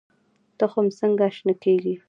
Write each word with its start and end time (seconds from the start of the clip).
تخم 0.59 0.85
څنګه 0.99 1.27
شنه 1.35 1.53
کیږي؟ 1.63 1.95